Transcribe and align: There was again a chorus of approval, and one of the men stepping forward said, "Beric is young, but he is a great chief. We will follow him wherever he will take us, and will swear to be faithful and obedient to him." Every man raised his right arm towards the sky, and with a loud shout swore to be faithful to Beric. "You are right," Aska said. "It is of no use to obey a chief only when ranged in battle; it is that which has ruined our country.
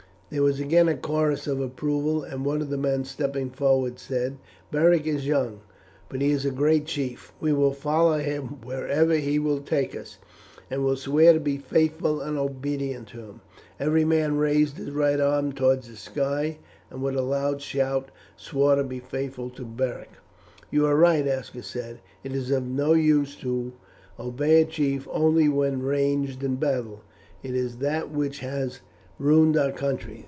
There 0.31 0.41
was 0.43 0.61
again 0.61 0.87
a 0.87 0.95
chorus 0.95 1.45
of 1.45 1.59
approval, 1.59 2.23
and 2.23 2.45
one 2.45 2.61
of 2.61 2.69
the 2.69 2.77
men 2.77 3.03
stepping 3.03 3.49
forward 3.49 3.99
said, 3.99 4.37
"Beric 4.71 5.05
is 5.05 5.27
young, 5.27 5.59
but 6.07 6.21
he 6.21 6.31
is 6.31 6.45
a 6.45 6.51
great 6.51 6.85
chief. 6.85 7.33
We 7.41 7.51
will 7.51 7.73
follow 7.73 8.17
him 8.19 8.61
wherever 8.63 9.15
he 9.15 9.39
will 9.39 9.59
take 9.59 9.93
us, 9.93 10.19
and 10.69 10.85
will 10.85 10.95
swear 10.95 11.33
to 11.33 11.39
be 11.41 11.57
faithful 11.57 12.21
and 12.21 12.37
obedient 12.37 13.09
to 13.09 13.17
him." 13.19 13.41
Every 13.77 14.05
man 14.05 14.37
raised 14.37 14.77
his 14.77 14.91
right 14.91 15.19
arm 15.19 15.51
towards 15.51 15.89
the 15.89 15.97
sky, 15.97 16.59
and 16.89 17.03
with 17.03 17.17
a 17.17 17.21
loud 17.21 17.61
shout 17.61 18.09
swore 18.37 18.77
to 18.77 18.85
be 18.85 19.01
faithful 19.01 19.49
to 19.49 19.65
Beric. 19.65 20.11
"You 20.71 20.85
are 20.85 20.95
right," 20.95 21.27
Aska 21.27 21.61
said. 21.61 21.99
"It 22.23 22.33
is 22.33 22.51
of 22.51 22.63
no 22.65 22.93
use 22.93 23.35
to 23.41 23.73
obey 24.17 24.61
a 24.61 24.65
chief 24.65 25.09
only 25.11 25.49
when 25.49 25.83
ranged 25.83 26.41
in 26.41 26.55
battle; 26.55 27.01
it 27.43 27.53
is 27.53 27.79
that 27.79 28.11
which 28.11 28.39
has 28.39 28.79
ruined 29.19 29.57
our 29.57 29.71
country. 29.73 30.19